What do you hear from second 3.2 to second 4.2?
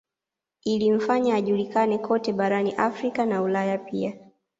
na Ulaya pia